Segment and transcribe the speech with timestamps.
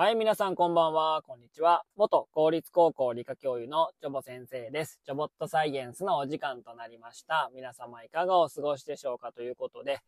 [0.00, 1.82] はい、皆さんこんばんは、こんにちは。
[1.96, 5.00] 元公立高校理科教諭のジョボ先生です。
[5.04, 7.50] ジョボットサイエンスのお時間となりました。
[7.52, 9.98] 皆様いかがお過ごしでしょうかということで、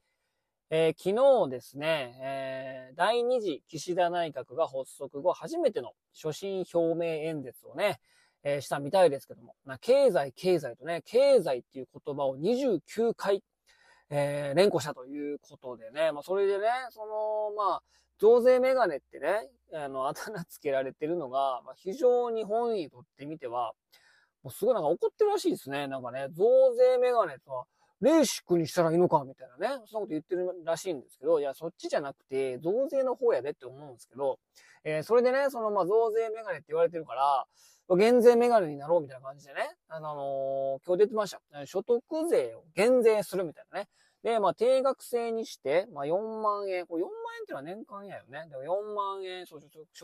[0.71, 7.99] えー昨日ですね、えー第2次岸田内閣が発足後初めての所信表明演説をね、
[8.45, 13.43] えーしたみたいですけども、まあ経済、経済とね、経済っていう言葉を29回、
[14.09, 17.83] え連呼したということでね、まあそれでね、その、まあ、
[18.21, 23.73] 増税メガネってね、あの、あだ名つけられてるのが、まあ、非常に本意とってみては、
[24.43, 25.87] もうすごいなんか怒ってるらしいですね。
[25.87, 26.45] なんかね、増
[26.77, 27.65] 税メガネとは、
[28.01, 34.39] レーシックにしたらいいのかみたいなね、そんなこと言ってるらしいんですけど、いや、そっちじゃなくて、増税の方やでって思うんですけど、
[34.85, 37.47] えーそれでね、その、ま、増税メガネって言われてるから、
[37.97, 41.67] 減税メガネになろうみたいな感じでね、あのー今日出てました。
[41.67, 43.89] 所得税を減税するみたいなね。
[44.23, 48.49] で、まあ、定額制にして、まあ、4万円、これ4万円っていうのは年間やよね。
[48.51, 49.59] でも4万円所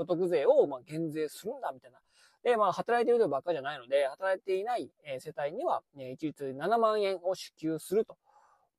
[0.05, 1.99] 得税を、まあ、減税するんだ、みたいな。
[2.43, 8.17] で、まあ、働いている人ばっかりじゃないので、働いていないえ世帯には、えー一律7万円を支給すると、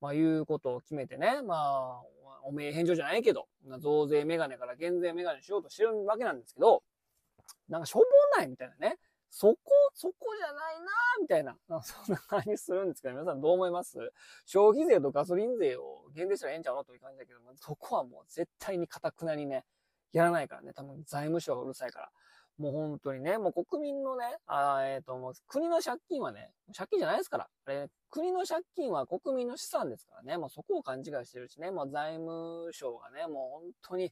[0.02, 2.02] まあ、いうことを決めてね、まあ、
[2.44, 3.48] お名返上じゃないけど、
[3.80, 6.82] 増税メガネから減税メガネしようとしてるわけなんですけど、
[7.70, 8.06] なんかしょぼ
[8.38, 8.98] ないみたいなね。
[9.30, 9.60] そこ、
[9.94, 10.86] そこじゃないな
[11.22, 13.98] みたいな、 そんな感じするんですけど、皆さんどう思います？
[14.46, 16.84] 消費税とガソリン税を減税したらええんちゃうの？
[16.84, 19.66] という感じだけど、そこはもう絶対に堅くなにね、
[20.12, 22.12] やらないからね、多分財務省がうるさいから。
[22.58, 27.50] もう本当にね、もう国民のね、あえっ、と、もう国の借金はね、借金じゃないですから。
[27.66, 34.12] あれ、国の借金は国民の資産ですからね、もうそこを勘違いしてるしね、もう財務省がね、もう本当に、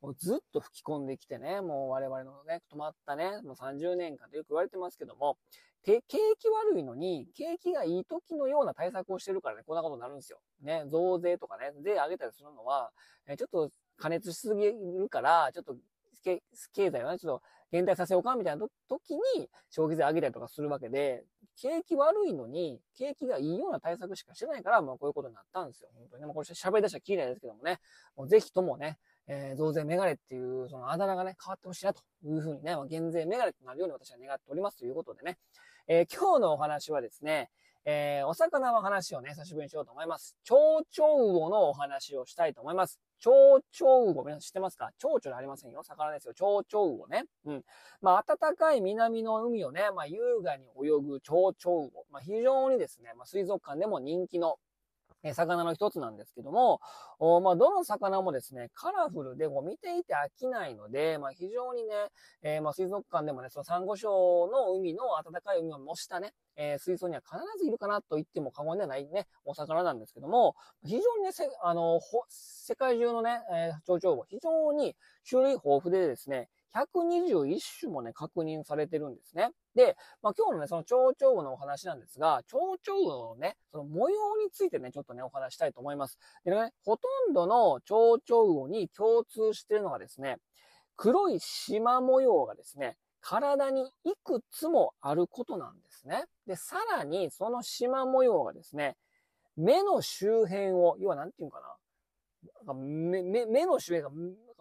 [0.00, 5.38] もうずっと吹き込んできてね、もう我々のね、止まったね、もう30年間とよく言われてますけども、
[5.86, 6.18] 景気
[6.48, 10.38] 悪いのに、景気がいい時のような対策をしてるからね、こんなことになるんですよ。
[10.62, 12.90] ね、増税とかね、税上げたりするのは、
[13.28, 15.76] えちょっと加熱しすぎるから、ちょっと
[16.24, 21.24] 経済をね、ちょっと減退させようかみたいな時に消費税上げたりとかするわけで、
[21.56, 25.88] 景気悪いのに、景気がいいような対策しかしてないから、まあこういうことになったんですよ。
[25.94, 26.26] 本当にね。
[26.26, 27.78] まあこれ喋り出したらきりないですけどもね、
[28.16, 35.38] もうぜひともね、えー増税メガネっていう、そのあだ名がね、変わってほしいなというふうにね、まあ、減税メガネとなるように私は願っておりますということでね、
[35.88, 37.50] えー今日のお話はですね、
[37.84, 40.36] えーお魚の話をね、久しぶりにしようと思います。
[40.44, 43.00] 蝶々魚のお話をしたいと思います。
[43.18, 45.82] 蝶々魚、皆さん知ってますか蝶々じゃありませんよ。
[45.82, 46.34] 魚ですよ。
[46.34, 47.24] 蝶々魚ね。
[47.46, 47.62] うん。
[48.00, 51.90] まあ、暖かい南の海をね、まあ、優雅に泳ぐ蝶々魚。
[52.10, 54.58] まあ、非常にですね、まあ、水族館でも人気の、
[55.26, 56.80] え魚の一つなんですけども、
[57.18, 61.94] おまあ、どの魚もですね、カラフルでこう見ていて飽きないので、まあ、非常にね、
[62.42, 70.54] えーまあ、水族館でもね、そのサンゴ礁の海の暖かい海を模したね、えー水槽には必ずいるかなと言っても過言ではないね、お魚なんですけども、
[70.84, 71.30] 非常にね、
[71.62, 74.94] あの、ほ世界中のね、えー、蝶々魚、非常に
[75.28, 79.50] 種類豊富でですね、121種もね、確認されてるんですね。
[79.74, 86.18] で、まあ、今日のね、その蝶々魚のお話なんですが、蝶々魚のね、その模様についてね、ちょっとね、お話したいと思います。
[86.44, 90.38] でね、ほとんどの蝶々魚に共通しているのがですね、
[90.96, 96.24] 黒い縞模様がですね、体にいくつもあることなんですね。
[96.46, 98.96] で、さらにその縞模様がですね、
[99.56, 101.76] 目の周辺を、要はなんていうかな。
[102.74, 104.10] 目目の周辺が、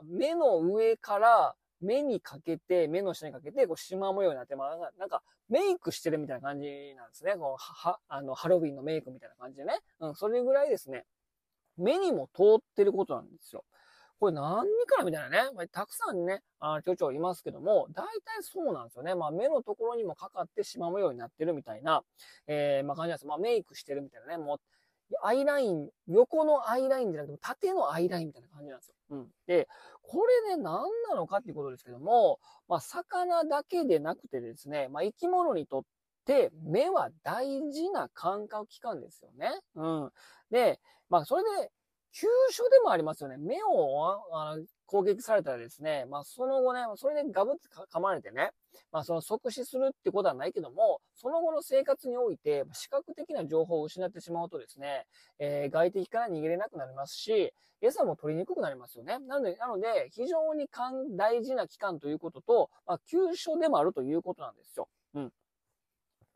[0.03, 7.35] 目の上から目にかけて、目の下にかけて、こう、縞模様になって、まあ、なんか、メイクしてるみたいな感じなんですね。
[7.35, 9.79] こう、は、あの、ハロウィンのメイクみたいな感じでね。
[9.99, 11.05] うん、それぐらいですね、
[11.77, 13.63] 目にも通ってることなんですよ。
[14.19, 15.49] これ何かなみたいなね。
[15.53, 19.13] まあたくさんね、あ蝶々いますけども、大体そうなんですよね。
[19.13, 22.01] まあ目のところにもかかって縞模様になってるみたいな、
[22.47, 23.28] えー、まあ感じなんです。
[23.28, 24.37] まあメイクしてるみたいなね。
[24.37, 24.59] もう、
[25.23, 28.96] アイライン、横のアイラインじゃなくて、縦のアイラインみたいな感じなんですよ。
[29.11, 29.28] うん。
[29.47, 29.67] で、
[30.02, 35.84] これね、何なのかっていうことですけども、まあ魚だけでなくてですね、まあ生き物にとっ
[36.25, 39.52] て目は大事な感覚器官ですよね。
[39.75, 40.11] うん。
[40.52, 40.79] で、
[41.09, 41.72] まあそれで、
[42.13, 43.37] 急所でもありますよね。
[43.37, 48.52] 目をああの攻撃されたらですね、まあその後ね、それでガブって噛まれてね、
[48.91, 55.05] まあその即死するってことはないけども、その後の生活において視覚的な情報を失ってしまうとですね、
[55.40, 59.20] えー外敵から逃げれなくなりますし、餌も取りにくくなりますよね。
[59.20, 60.67] なので、なので非常に
[61.17, 64.88] 大事な器官ということと、まあ急所でもあるということなんですよ。
[65.16, 65.31] うん。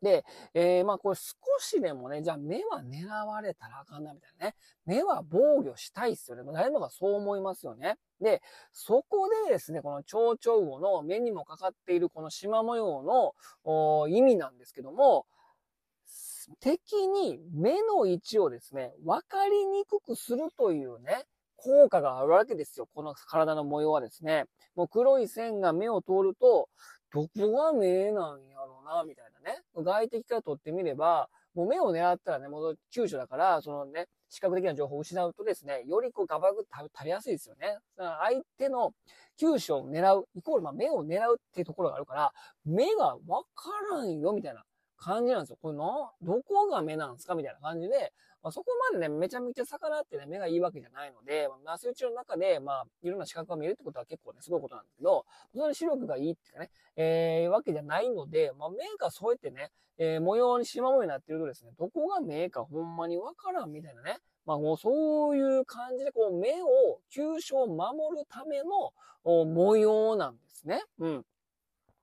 [0.01, 0.23] で、
[0.53, 4.55] えー、まあこれ少しでもね、じゃあ目は狙われたらあかんなみたいなね。
[4.85, 6.43] 目は防御したいっすよね。
[6.53, 7.97] 誰もがそう思いますよね。
[8.21, 8.41] で、
[8.71, 13.03] そこでですね、この蝶々魚の目にもかかっているこの縞模様
[13.65, 15.25] の意味なんですけども、
[16.59, 21.25] 敵に目の位置をですね、分かりにくくするというね、
[21.57, 22.87] 効果があるわけですよ。
[22.93, 24.45] この体の模様はですね。
[24.75, 26.69] もう黒い線が目を通ると、
[27.11, 29.61] どこが目なんやろな、みたいなね。
[29.75, 37.79] 外敵から取ってみれば、もう目を狙ったらね、もう急所だから、そのね、視覚的な情報を失うとですね、よりこうガバグ食べやすいですよね。
[37.97, 38.93] 相手の
[39.37, 42.31] 急所を狙う、イコールまあ目を狙うっていうところがあるから、
[42.63, 44.63] 目がわからんよ、みたいな
[44.97, 45.57] 感じなんですよ。
[45.61, 45.83] これな、
[46.21, 47.33] どこが目なんですか？
[47.33, 68.93] みたいな感じで、まあ、そこまでね、めちゃめちゃ魚ってね、目がいいわけじゃないので、まあ、麻酔中の中で、まあ、いろんな視覚が見えるってことは結構ね、すごいことなんですけど、その視力がいいっていうかね、えー、わけじゃないので、まあ、目がそうやってね、えー、模様に縞模様になってるとですね、どこが目かほんまにわからんみたいなね、まあもうそういう感じで、こう目を、急所を守るための
[69.45, 70.81] 模様なんですね。
[70.99, 71.25] うん。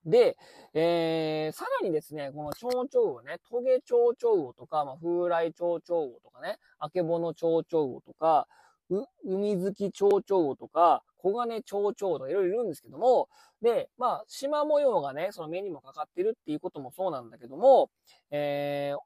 [0.07, 0.37] で、
[0.73, 8.47] えー、さらにですね、この蝶々魚ね、トゲ蝶々魚とか、まあ、風来蝶々魚とかね、あけぼの蝶々魚とか、
[8.89, 13.29] う、海月蝶々魚とか、黄金蝶々とかいろいろいるんですけども、
[13.61, 17.91] で、まあ、縞模様がね、その目にもかかってるっていうこともそうなんだけども、
[18.31, 18.99] えー、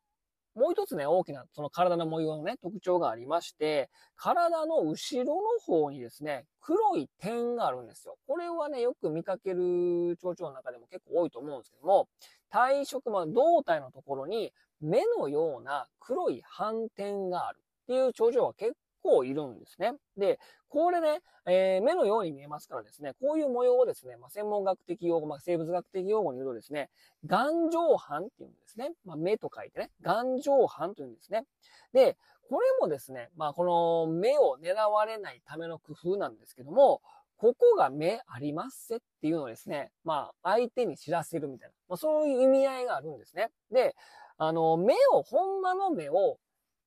[0.54, 8.16] もう一つね、大きな、その体の模様のね、特徴がありまして、体の後ろの方にですね、黒い点があるんですよ。
[8.26, 12.08] これはね、よく見かける蝶々の中でも結構多いと思うんですけども、
[12.50, 19.94] 体色、ま胴体のところに目のような黒い斑点があるっていう蝶々は結構いるんですね。
[20.16, 20.38] で、
[20.68, 26.90] これね、えー、目のように見えますからですね、こういう模様をですね、まあ、専門学的用語、まあ、生物学的用語に言うとですね、
[27.26, 28.92] 眼状斑っていうんですね。
[29.04, 31.44] まあ、目と書いてね、眼状斑というんですね。
[31.92, 32.16] で、
[32.48, 37.00] これもですね、まあ、この目を狙われないための工夫なんですけども、
[37.36, 43.50] ここが目ありますせっていうのをですね、まあ、相手に知らせるみたいな、まあ、そういう意味合いがあるんですね。
[43.72, 43.96] で、
[44.36, 46.38] あの、目を、ほんまの目を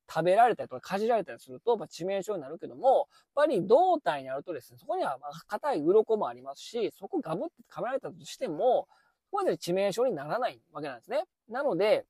[0.10, 5.18] 食べられたりとかかじられたりすると、まあ、致命傷になるけども、やっぱり胴体にあるとですね、そこには
[5.48, 8.88] 硬い鱗もありますし、そこガブって噛まれたとしても、
[9.32, 11.24] ここまで致命傷にならないわけなんですね。
[11.50, 12.06] なので、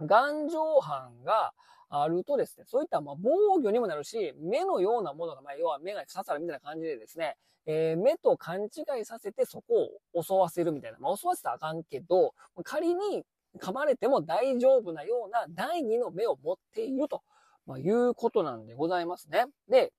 [0.00, 1.52] 眼状斑が
[1.88, 3.30] あるとですね、そういったま防
[3.62, 7.36] 御にもなるし、目のようなものが、まあ、要は目が刺さるみたいな感じでですね、
[7.66, 10.98] えー、目と勘違いさせてそこを襲わせるみたいな。
[10.98, 13.24] まあ、襲わせたらあかんけど、仮に
[13.60, 17.22] 噛まれても大丈夫なような第二の目を持っていると、
[17.66, 19.46] ま、いうことなんでございますね。
[19.68, 19.92] で、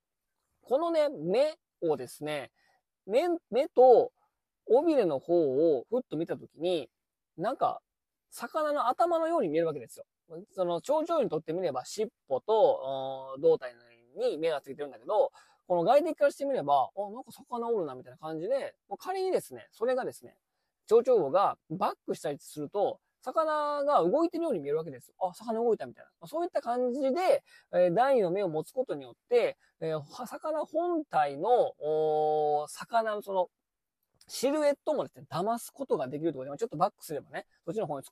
[0.62, 2.52] このね、目をですね、
[3.06, 4.12] 目、目と
[4.68, 5.36] 尾びれの方
[5.78, 6.90] をふっと見たときに、
[7.38, 7.82] なんか、
[8.32, 10.06] 魚の頭のように見えるわけですよ。
[10.56, 13.76] その、蝶々にとってみれば尻尾と胴体
[14.16, 15.32] に目がついてるんだけど、
[15.68, 20.36] この外敵からしてみれば、あ、なんか魚おるなみたいな感じで、仮にですね、それがですね、
[20.88, 25.14] 蝶々魚がバックしたりすると、魚が動いてるように見えるわけです。
[25.20, 26.28] あ、魚動いたみたいな。
[26.28, 27.44] そういった感じで、
[27.74, 31.74] えー、第二の目を持つことによって、えー、魚本体の、
[32.68, 33.50] 魚のその、
[34.28, 38.06] シルエットもですね、騙すことができるところで、ちょっとバックすればね、そっちの方に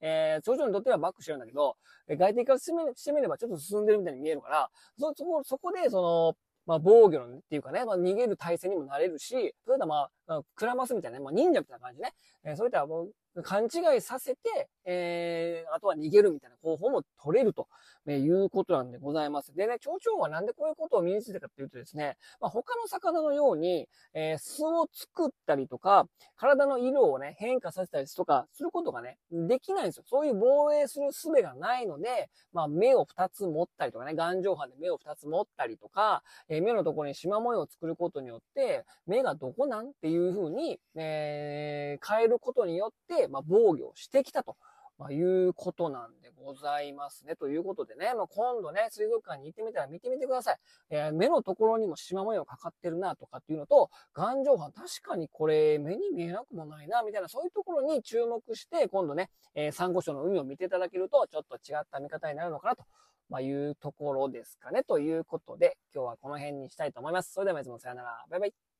[0.00, 1.76] えー、頂上にとってはバックしてるんだけど、
[2.08, 10.10] 外敵からしてみればちょっと進んでるみたいに見えるから、そ、そこ、そこで、その、まあ、防御のっていうかね、まあ、逃げる体制にもなれるし、それとまあ、
[10.54, 12.12] クラマスみたいなね、まあ、忍者みたいな感じね、
[12.44, 17.68] えー、そういったもう、勘違いさせて、えー、あとは逃げるみたいな方法も取れると、
[18.06, 19.54] えー、いうことなんでございます。
[19.54, 26.06] でね、蝶々はなんでこういうことを身についたかっていうとですね、まあ、他の魚のように、えー、巣を作ったりとか、
[26.36, 30.04] 体の色をね、変化させたりとか、することがね、できないんですよ。
[30.06, 44.56] そういう防衛する術がないので、まあ、目を二つ持ったりとかね、眼状斑で目を二つ持ったりとか、えー、目のところに縞模様を作ることによって、目がどこなんっていう風に、えー、変えることによって、まあ、防御してきたと。
[44.98, 47.36] まあ、いうことなんでございますね。
[47.36, 50.56] ということでね、まあ、今度ね、水族館に行ってみたら見てみてください。
[50.90, 62.84] えー、目のところにも縞模様かかってるなとかっていうのと、眼状斑確かにこれ目に見えなくもないな、みたいなそういうところに注目して、今度ね、えー、サンゴ礁の海を見ていただけると、ちょっと違った見方になるのかなと。
[63.28, 64.82] まあ、いうところですかね。
[64.82, 67.32] ということで、今日はこの辺にしたいと思います。
[67.32, 68.24] それでは、いつもさよなら。
[68.30, 68.77] バイバイ。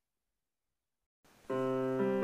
[1.50, 2.17] Música